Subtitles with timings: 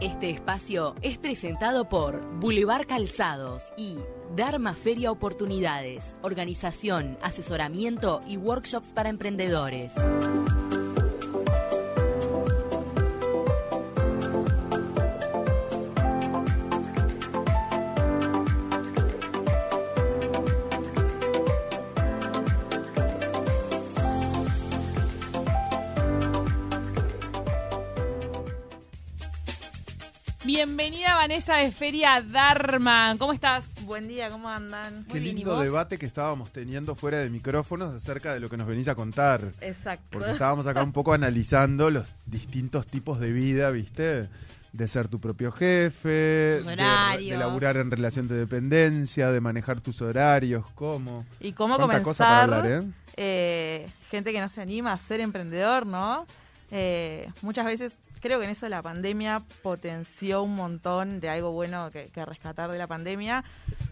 [0.00, 3.98] Este espacio es presentado por Boulevard Calzados y
[4.34, 9.92] Dharma Feria Oportunidades, organización, asesoramiento y workshops para emprendedores.
[30.52, 33.14] Bienvenida Vanessa de Feria Dharma.
[33.20, 33.72] ¿Cómo estás?
[33.84, 35.04] Buen día, ¿cómo andan?
[35.04, 38.88] Qué lindo debate que estábamos teniendo fuera de micrófonos acerca de lo que nos venís
[38.88, 39.52] a contar.
[39.60, 40.08] Exacto.
[40.10, 44.28] Porque estábamos acá un poco analizando los distintos tipos de vida, ¿viste?
[44.72, 47.30] De ser tu propio jefe, de, horarios.
[47.30, 51.26] de laburar en relación de dependencia, de manejar tus horarios, cómo.
[51.38, 52.92] Y cómo Cuánta cosa para comenzar, hablar, ¿eh?
[53.16, 56.26] eh, gente que no se anima a ser emprendedor, ¿no?
[56.72, 61.90] Eh, muchas veces creo que en eso la pandemia potenció un montón de algo bueno
[61.90, 63.44] que, que rescatar de la pandemia.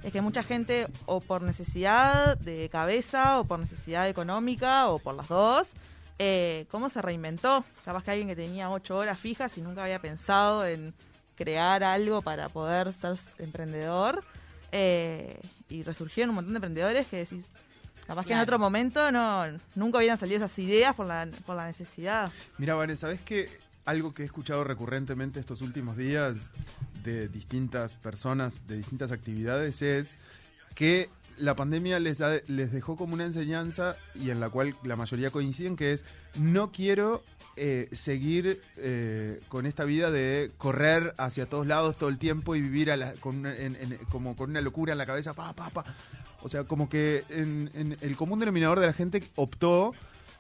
[0.02, 5.14] Es que mucha gente, o por necesidad de cabeza, o por necesidad económica, o por
[5.14, 5.66] las dos,
[6.18, 7.64] eh, cómo se reinventó.
[7.84, 10.94] Capaz que alguien que tenía ocho horas fijas y nunca había pensado en
[11.36, 14.22] crear algo para poder ser emprendedor.
[14.72, 17.44] eh, y resurgieron un montón de emprendedores que decís,
[18.06, 19.44] capaz que en otro momento no
[19.74, 22.30] nunca hubieran salido esas ideas por la, por la necesidad.
[22.56, 23.48] Mira, Vanessa, ¿sabes qué?
[23.88, 26.50] Algo que he escuchado recurrentemente estos últimos días
[27.04, 30.18] de distintas personas, de distintas actividades, es
[30.74, 31.08] que
[31.38, 35.74] la pandemia les, les dejó como una enseñanza y en la cual la mayoría coinciden,
[35.74, 36.04] que es
[36.38, 37.24] no quiero
[37.56, 42.60] eh, seguir eh, con esta vida de correr hacia todos lados todo el tiempo y
[42.60, 43.14] vivir a la-
[44.10, 45.84] como con una locura en la cabeza, pa, pa, pa.
[46.42, 49.94] O sea, como que en el común denominador de la gente optó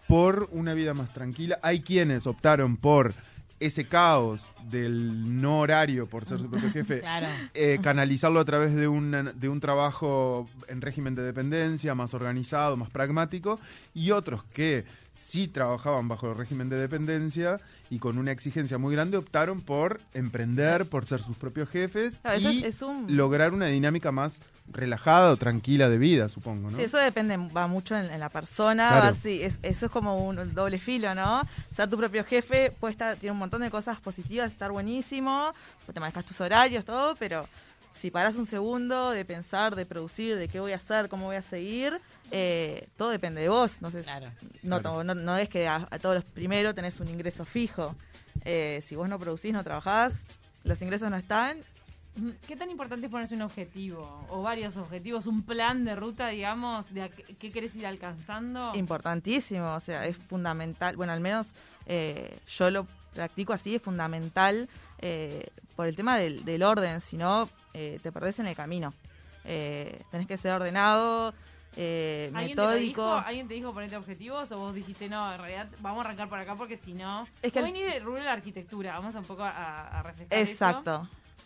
[0.06, 1.58] por una vida más tranquila.
[1.62, 3.14] Hay quienes optaron por
[3.60, 7.26] ese caos del no horario por ser su propio jefe, Claro.
[7.54, 12.76] eh, canalizarlo a través de un, de un trabajo en régimen de dependencia, más organizado,
[12.76, 13.58] más pragmático,
[13.94, 17.58] y otros que sí trabajaban bajo el régimen de dependencia
[17.90, 22.52] y con una exigencia muy grande optaron por emprender, por ser sus propios jefes Claro,
[22.52, 24.40] y es un- lograr una dinámica más
[24.72, 26.76] relajada o tranquila de vida, supongo, ¿no?
[26.76, 29.02] Sí, eso depende, va mucho en, en la persona, Claro.
[29.04, 31.42] va así, es- eso es como un doble filo, ¿no?
[31.74, 35.52] Ser tu propio jefe puede estar, tiene un montón de cosas positivas, estar buenísimo,
[35.86, 37.46] pues te manejas tus horarios, todo, pero
[37.90, 41.36] si paras un segundo de pensar, de producir, de qué voy a hacer, cómo voy
[41.36, 41.98] a seguir,
[42.30, 43.72] eh, todo depende de vos.
[43.76, 44.26] Entonces, Claro.
[44.62, 45.02] no, Claro.
[45.04, 47.96] no, no es que a, a todos los primero tenés un ingreso fijo.
[48.44, 50.12] Eh, si vos no producís, no trabajás,
[50.62, 51.58] los ingresos no están.
[52.46, 56.92] ¿Qué tan importante es ponerse un objetivo o varios objetivos, un plan de ruta, digamos,
[56.92, 58.72] de qué, querés ir alcanzando?
[58.74, 61.48] Importantísimo, o sea, es fundamental, bueno, al menos
[61.86, 64.68] eh, yo lo practico así, es fundamental
[65.00, 68.92] eh, por el tema del, del orden, si no te perdés en el camino.
[69.44, 71.32] Eh, tenés que ser ordenado,
[71.76, 73.02] eh, ¿Alguien te, lo dijo?
[73.02, 73.12] metódico.
[73.24, 76.38] ¿Alguien te dijo ponerte objetivos o vos dijiste, no, en realidad vamos a arrancar por
[76.40, 77.26] acá porque si no...
[77.40, 79.50] Es que vos el- venís de rubro de la arquitectura, vamos a un poco a,
[79.98, 80.48] a refrescar eso.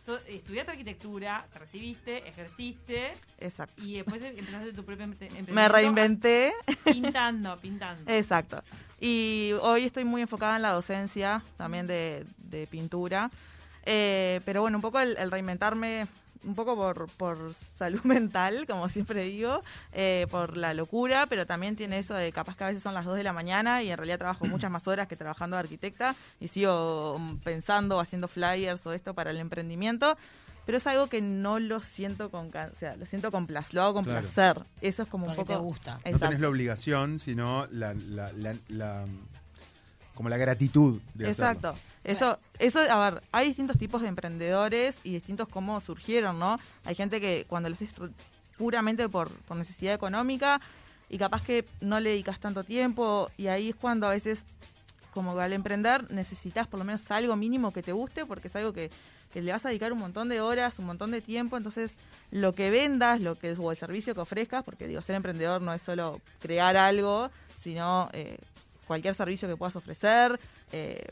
[0.05, 3.83] So- estudiaste arquitectura, te recibiste, ejerciste exacto.
[3.85, 5.53] y después empezaste tu propio empre- emprendimiento.
[5.55, 6.53] Me reinventé.
[6.85, 8.11] Pintando, pintando.
[8.11, 8.65] Exacto.
[9.01, 13.31] Y hoy estoy muy enfocada en la docencia, también de, de pintura.
[13.85, 16.07] Eh, pero bueno, un poco el, el reinventarme,
[16.45, 17.39] un poco por, por
[17.79, 22.57] salud mental, como siempre digo, eh, por la locura, pero también tiene eso de capaz
[22.57, 24.87] que a veces son las 2 de la mañana y en realidad trabajo muchas más
[24.89, 29.39] horas que trabajando de arquitecta y sigo mm, pensando, haciendo flyers o esto para el
[29.39, 30.17] emprendimiento.
[30.65, 33.83] Pero es algo que no lo siento con, o sea, lo siento con placer, lo
[33.83, 34.21] hago con Claro.
[34.21, 34.63] placer.
[34.81, 35.99] Eso es como un poco te gusta.
[36.09, 39.05] No tenés la obligación, sino la, la- la- la-
[40.15, 41.29] como la gratitud de.
[41.29, 41.75] Exacto.
[42.05, 46.59] Eso, eso, a ver, hay distintos tipos de emprendedores y distintos cómo surgieron, ¿no?
[46.85, 47.95] Hay gente que cuando lo haces
[48.57, 50.61] puramente por, necesidad económica
[51.09, 54.45] y capaz que no le dedicas tanto tiempo y ahí es cuando a veces,
[55.13, 58.73] como al emprender, necesitas por lo menos algo mínimo que te guste porque es algo
[58.73, 58.91] que,
[59.33, 61.93] que le vas a dedicar un montón de horas, un montón de tiempo, entonces
[62.31, 65.73] lo que vendas, lo que o el servicio que ofrezcas, porque digo, ser emprendedor no
[65.73, 68.39] es solo crear algo, sino eh,
[68.93, 70.39] cualquier servicio que puedas ofrecer.
[70.73, 71.05] eh,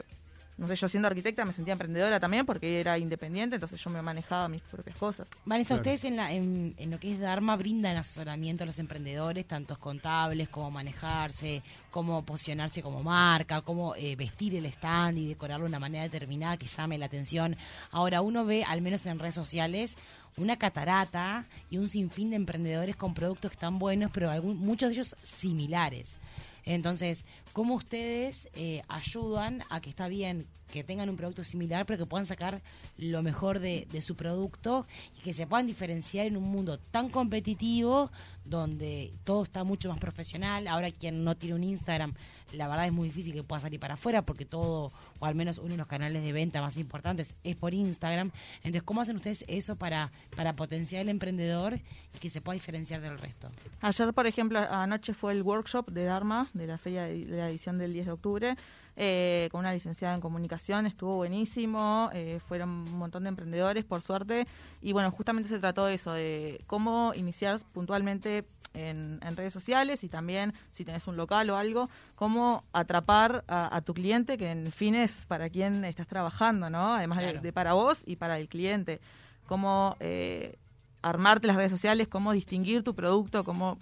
[0.59, 4.03] no sé, yo siendo arquitecta me sentía emprendedora también porque era independiente, entonces yo me
[4.03, 5.27] manejaba mis propias cosas.
[5.47, 5.81] Vanessa, Claro.
[5.81, 9.79] ustedes en, la, en, en lo que es Dharma brindan asesoramiento a los emprendedores, tantos
[9.79, 15.71] contables, cómo manejarse, cómo posicionarse como marca, cómo eh, vestir el stand y decorarlo de
[15.71, 17.57] una manera determinada que llame la atención.
[17.91, 19.97] Ahora, uno ve, al menos en redes sociales,
[20.37, 24.91] una catarata y un sinfín de emprendedores con productos que están buenos, pero algún- muchos
[24.91, 26.17] de ellos similares.
[26.65, 31.99] Entonces, ¿cómo ustedes eh, ayudan a que está bien que tengan un producto similar, pero
[31.99, 32.63] que puedan sacar
[32.97, 34.87] lo mejor de, de su producto
[35.19, 38.11] y que se puedan diferenciar en un mundo tan competitivo
[38.45, 40.67] donde todo está mucho más profesional.
[40.67, 42.15] Ahora quien no tiene un Instagram,
[42.53, 45.59] la verdad es muy difícil que pueda salir para afuera porque todo, o al menos
[45.59, 48.31] uno de los canales de venta más importantes es por Instagram.
[48.59, 51.75] Entonces, ¿cómo hacen ustedes eso para, para potenciar el emprendedor
[52.15, 53.49] y que se pueda diferenciar del resto?
[53.81, 57.79] Ayer, por ejemplo, anoche fue el workshop de Dharma, de la feria de la edición
[57.79, 58.57] del 10 de octubre,
[58.97, 64.03] eh, con una licenciada en comunicación, estuvo buenísimo, eh, fueron un montón de emprendedores, por
[64.03, 64.47] suerte,
[64.83, 70.05] y bueno, justamente se trató de eso, de cómo iniciar puntualmente en, en redes sociales
[70.05, 74.51] y también si tenés un local o algo, cómo atrapar a, a tu cliente, que
[74.51, 76.95] en fin es para quien estás trabajando, ¿no?
[76.95, 79.01] Además de- de, para vos y para el cliente.
[79.47, 80.55] Cómo eh,
[81.03, 83.77] armarte las redes sociales, cómo distinguir tu producto, cómo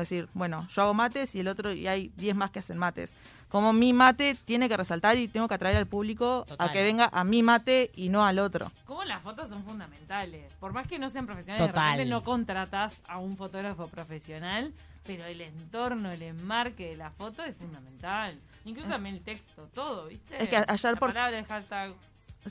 [0.00, 3.12] decir, bueno, yo hago mates y el otro, y hay 10 más que hacen mates.
[3.48, 6.68] Como mi mate tiene que resaltar y tengo que atraer al público Total.
[6.68, 8.72] a que venga a mi mate y no al otro.
[8.86, 10.50] Como las fotos son fundamentales.
[10.54, 11.84] Por más que no sean profesionales, Total.
[11.84, 14.72] de repente no contratas a un fotógrafo profesional,
[15.04, 18.34] pero el entorno, el enmarque de la foto es fundamental.
[18.64, 20.42] Incluso también el texto, todo, ¿viste?
[20.42, 21.92] Es que ayer La por- palabra, el hashtag.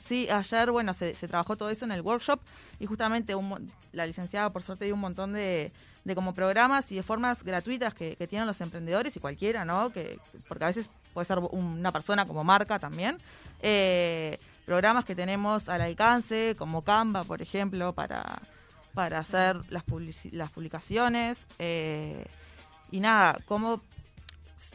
[0.04, 2.40] Sí, ayer, bueno, se, se trabajó todo eso en el workshop
[2.78, 3.58] y justamente un mo-
[3.92, 5.72] la licenciada, por suerte, dio un montón de,
[6.04, 9.90] de como programas y de formas gratuitas que, que tienen los emprendedores y cualquiera, ¿no?
[9.92, 10.18] Que,
[10.48, 13.18] porque a veces puede ser una persona como marca también.
[13.60, 18.24] Eh, programas que tenemos al alcance, como Canva, por ejemplo, para,
[18.94, 19.84] para hacer las,
[20.32, 21.38] las publicaciones.
[21.58, 22.24] eh,
[22.90, 23.80] y nada, como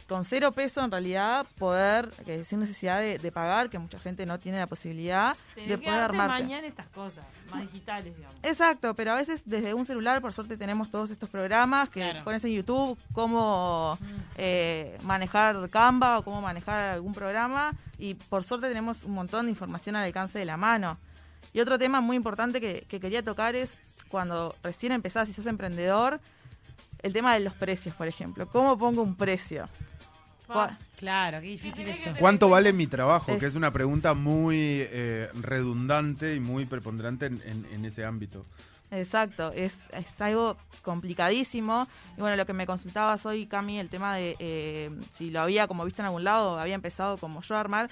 [0.08, 4.26] con cero peso en realidad poder, que sin necesidad de, de pagar, que mucha gente
[4.26, 6.44] no tiene la posibilidad Tenés de poder armarte.
[6.44, 8.38] mañana estas cosas, más digitales, digamos.
[8.44, 12.24] Exacto, pero a veces desde un celular, por suerte, tenemos todos estos programas que Claro.
[12.24, 14.06] pones en YouTube cómo Mm.
[14.38, 19.52] eh, manejar Canva o cómo manejar algún programa y por suerte tenemos un montón de
[19.52, 20.98] información al alcance de la mano.
[21.54, 23.78] Y otro tema muy importante que, que quería tocar es
[24.10, 26.20] cuando recién empezás y sos emprendedor,
[27.04, 28.48] el tema de los precios, por ejemplo.
[28.48, 29.68] ¿Cómo pongo un precio?
[30.48, 30.78] Pa.
[30.96, 32.12] Claro, qué difícil eso.
[32.20, 33.34] ¿Cuánto vale mi trabajo?
[33.34, 34.56] Es- Que es una pregunta muy
[34.90, 38.46] eh, redundante y muy preponderante en, en- en ese ámbito.
[38.90, 41.88] Exacto, es, es algo complicadísimo.
[42.18, 45.68] Y bueno, lo que me consultabas hoy, Cami, el tema de eh, si lo había
[45.68, 47.90] como visto en algún lado, había empezado como yo a armar.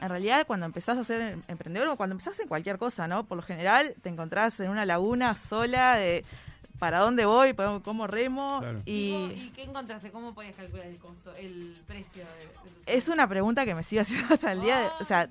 [0.00, 3.24] En realidad, cuando empezás a ser em- emprendedor o cuando empezás en cualquier cosa, ¿no?
[3.24, 6.24] Por lo general, te encontrás en una laguna sola de
[6.78, 8.58] para dónde voy, cómo remo.
[8.60, 8.82] Claro.
[8.84, 10.10] ¿Y, Y ¿Y qué encontraste?
[10.10, 12.22] ¿Cómo podías calcular el costo, el precio?
[12.24, 14.86] de- es una pregunta que me sigue haciendo hasta el día de.
[15.00, 15.28] O sea,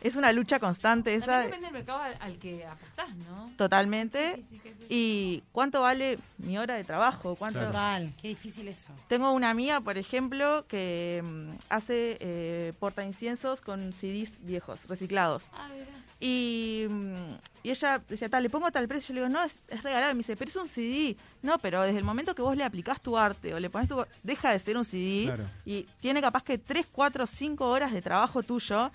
[0.00, 1.26] es una lucha constante esa.
[1.26, 3.50] También depende del mercado al, al que apostás, ¿no?
[3.56, 4.36] Totalmente.
[4.36, 4.84] Sí, sí, que sí.
[4.90, 7.34] ¿Y cuánto vale mi hora de trabajo?
[7.36, 7.58] ¿Cuánto.
[7.60, 8.88] Total, qué difícil eso.
[9.08, 15.42] Tengo una amiga, por ejemplo, que mm, hace eh, porta inciensos con CDs viejos, reciclados.
[15.54, 15.86] Ah, mira.
[16.26, 16.86] Y,
[17.62, 19.08] y ella decía, tal, le pongo tal precio.
[19.08, 20.12] Yo le digo, no, es, es regalado.
[20.12, 21.16] Y me dice, pero es un CD.
[21.42, 24.02] No, pero desde el momento que vos le aplicás tu arte o le pones tu...
[24.22, 25.24] Deja de ser un CD.
[25.26, 25.44] Claro.
[25.66, 28.90] Y tiene capaz que 3, 4, 5 horas de trabajo tuyo.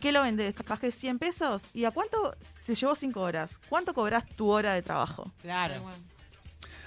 [0.00, 0.54] ¿Qué lo vendés?
[0.54, 1.62] Capaz que 100 pesos.
[1.74, 2.32] ¿Y a cuánto
[2.64, 3.50] se llevó 5 horas?
[3.68, 5.32] ¿Cuánto cobras tu hora de trabajo?
[5.42, 5.82] Claro.
[5.82, 5.96] Bueno.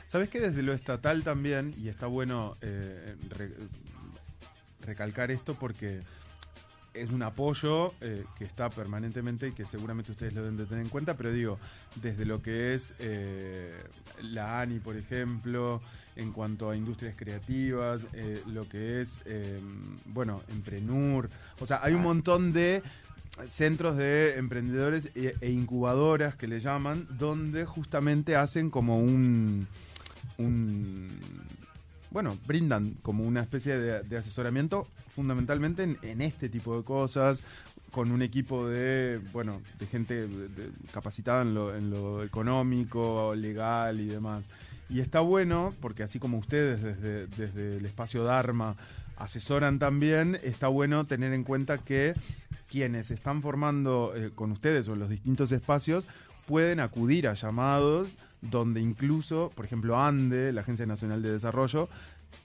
[0.08, 3.54] ¿Sabes que desde lo estatal también, y está bueno eh, re-
[4.86, 6.00] recalcar esto porque
[6.94, 10.84] es un apoyo eh, que está permanentemente y que seguramente ustedes lo deben de tener
[10.84, 11.58] en cuenta, pero digo,
[11.96, 13.82] desde lo que es eh,
[14.22, 15.82] la ANI, por ejemplo,
[16.16, 19.24] en cuanto a industrias creativas, eh, lo que es,
[20.06, 21.30] bueno, Emprenur,
[21.60, 22.84] o sea, hay un montón de
[23.48, 29.68] centros de emprendedores e, e incubadoras que le llaman, donde justamente hacen como un,
[30.38, 31.10] un
[32.12, 37.44] bueno, brindan como una especie de, asesoramiento fundamentalmente en, este tipo de cosas,
[37.92, 44.00] con un equipo de, bueno, de gente de- capacitada en lo, en lo económico, legal
[44.00, 44.46] y demás.
[44.90, 48.76] Y está bueno, porque así como ustedes desde, desde el espacio Dharma
[49.16, 52.14] asesoran también, está bueno tener en cuenta que
[52.70, 56.08] quienes están formando eh, con ustedes o en los distintos espacios
[56.46, 58.10] pueden acudir a llamados
[58.42, 61.90] donde incluso, por ejemplo, ANDE, la Agencia Nacional de Desarrollo,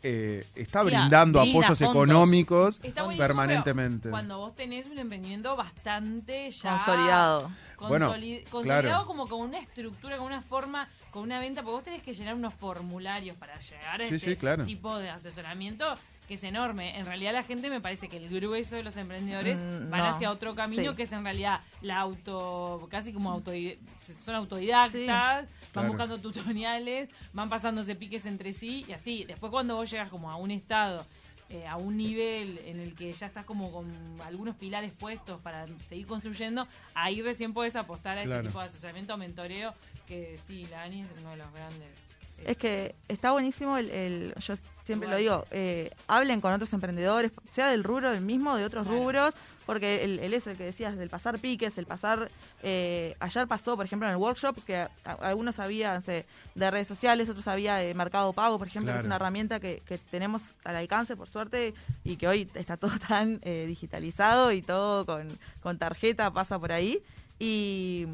[0.03, 4.11] eh, está Sí, brindando brinda apoyos económicos Está permanentemente.
[4.11, 7.51] Cuando vos tenés un emprendimiento bastante ya Consolidado.
[7.79, 8.09] Bueno,
[8.51, 9.07] consolidado claro.
[9.07, 12.35] como con una estructura, con una forma, con una venta, porque vos tenés que llenar
[12.35, 14.65] unos formularios para llegar a Sí, este sí, claro.
[14.65, 15.95] tipo de asesoramiento
[16.27, 16.99] que es enorme.
[16.99, 20.07] En realidad la gente me parece que el grueso de los emprendedores Mm, van no.
[20.09, 20.97] hacia otro camino Sí.
[20.97, 23.79] que es en realidad la auto, casi como autodi-
[24.21, 25.07] son autodidactas, Sí.
[25.07, 25.89] van Claro.
[25.89, 29.25] buscando tutoriales, van pasándose piques entre sí y así.
[29.25, 31.07] Después cuando vos llegas como a un estado
[31.49, 33.87] eh, a un nivel en el que ya estás como con
[34.27, 38.41] algunos pilares puestos para seguir construyendo, ahí recién puedes apostar a Claro.
[38.41, 39.73] este tipo de asesoramiento, mentoreo,
[40.09, 41.89] que sí, la ANI es uno de los grandes.
[42.45, 47.33] Es que está buenísimo el, el- yo siempre lo digo, eh, hablen con otros emprendedores,
[47.51, 49.01] sea del rubro del mismo, de otros Claro.
[49.03, 52.31] rubros, porque el, el eso el que decías, del pasar piques, del pasar,
[52.63, 54.91] eh, ayer pasó, por ejemplo, en el workshop, que a-
[55.23, 56.25] algunos sabían no sé,
[56.55, 59.83] de redes sociales, otros sabía de mercado pago, por ejemplo, que es una herramienta que,
[59.85, 61.75] que tenemos al alcance, por suerte,
[62.05, 65.27] y que hoy está todo tan eh, digitalizado y todo con,
[65.63, 67.01] con tarjeta pasa por ahí.
[67.39, 68.07] Y,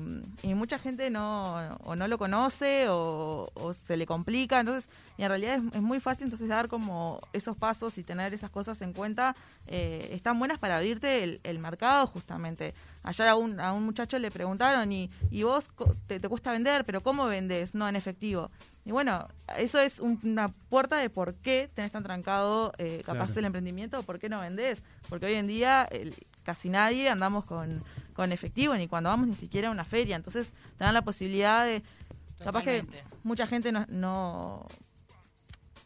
[0.42, 4.58] y mucha gente no o no lo conoce o, o se le complica.
[4.60, 8.34] Entonces y en realidad es, es muy fácil entonces dar como esos pasos y tener
[8.34, 9.36] esas cosas en cuenta
[9.68, 12.74] eh, están buenas para abrirte el, el mercado justamente.
[13.04, 15.64] Ayer a un, a un muchacho le preguntaron y, y vos
[16.08, 18.50] te, te cuesta vender pero cómo vendes no en efectivo.
[18.84, 23.26] Y bueno eso es un- una puerta de por qué tenés tan trancado eh, capaz
[23.26, 23.38] Claro.
[23.40, 27.44] el emprendimiento o por qué no vendés porque hoy en día el- casi nadie andamos
[27.44, 31.02] con, con efectivo ni cuando vamos ni siquiera a una feria entonces te dan la
[31.02, 31.82] posibilidad de
[32.44, 32.80] capaz que
[33.24, 34.66] mucha gente no, no,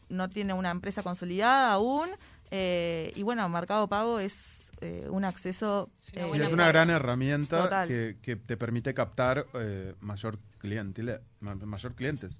[0.09, 2.07] no tiene una empresa consolidada aún.
[2.51, 5.89] eh, y bueno, Mercado Pago es eh, un acceso.
[6.13, 7.57] Es una eh, Y es una gran herramienta
[7.87, 12.39] que, que te permite captar eh, mayor clientela, ma- mayor clientes.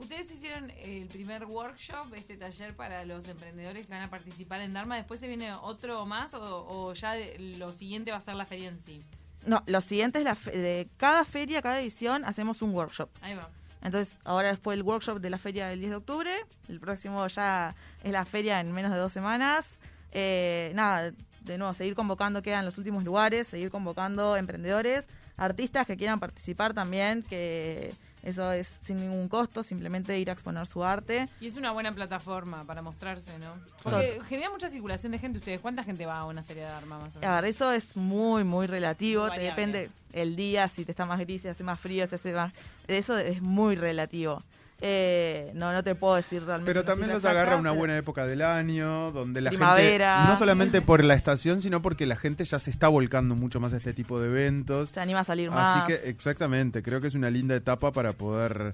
[0.00, 4.72] Ustedes hicieron el primer workshop, este taller para los emprendedores que van a participar en
[4.72, 4.96] Dharma.
[4.96, 8.46] ¿Después se viene otro más o, o ya de- lo siguiente va a ser la
[8.46, 9.02] feria en sí?
[9.46, 13.10] No, lo siguiente es la fe- de cada feria, cada edición, hacemos un workshop.
[13.20, 13.48] Ahí va.
[13.82, 16.30] Entonces, ahora después el workshop de la feria del 10 de octubre.
[16.68, 19.68] El próximo ya es la feria en menos de dos semanas.
[20.12, 25.04] Eh, nada, de nuevo, seguir convocando, quedan los últimos lugares, seguir convocando emprendedores,
[25.36, 30.66] artistas que quieran participar también, que eso es sin ningún costo, simplemente ir a exponer
[30.66, 31.28] su arte.
[31.40, 33.52] Y es una buena plataforma para mostrarse, ¿no?
[33.82, 35.60] Porque genera mucha circulación de gente ustedes.
[35.60, 37.36] ¿Cuánta gente va a una feria de Dharma más o A menos?
[37.42, 39.26] ver, eso es muy, muy relativo.
[39.26, 42.14] Muy te depende el día, si te está más gris, si hace más frío, si
[42.14, 42.52] hace más.
[42.88, 44.42] Eso es muy relativo.
[44.80, 46.72] Eh, no, no te puedo decir realmente.
[46.72, 50.16] Pero también exacta, agarra una buena época del año, donde la Primavera.
[50.18, 53.60] gente, no solamente por la estación, sino porque la gente ya se está volcando mucho
[53.60, 54.90] más a este tipo de eventos.
[54.90, 55.76] Se anima a salir más.
[55.76, 58.72] Así que exactamente, creo que es una linda etapa para poder...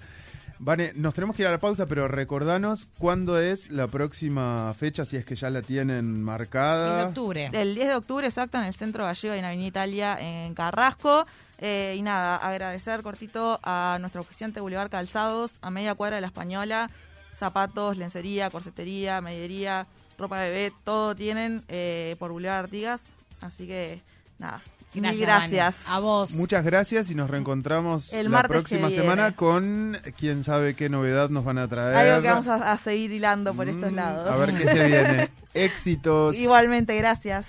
[0.58, 5.04] Vane, nos tenemos que ir a la pausa, pero recordanos cuándo es la próxima fecha,
[5.04, 7.08] si es que ya la tienen 10 de marcada.
[7.08, 7.50] octubre.
[7.52, 11.26] El 10 de octubre, exacto, en el Centro Gallego y en Avenida Italia, en Carrasco.
[11.58, 16.26] Eh, y nada, agradecer cortito a nuestro oficiante Boulevard Calzados, a media cuadra de la
[16.28, 16.90] Española,
[17.34, 19.86] zapatos, lencería, corsetería, mediería,
[20.18, 23.02] ropa de bebé, todo tienen eh, por Boulevard Artigas.
[23.42, 24.00] Así que
[24.38, 24.62] nada,
[24.94, 25.16] mil Vane.
[25.18, 25.74] gracias.
[25.86, 26.32] A vos.
[26.32, 31.44] Muchas gracias y nos reencontramos El la próxima semana con quién sabe qué novedad nos
[31.44, 31.96] van a traer.
[31.96, 34.28] Algo que vamos a, a seguir hilando por estos Mm, lados.
[34.30, 35.30] A ver qué se viene.
[35.54, 36.36] Éxitos.
[36.36, 37.46] Igualmente, gracias.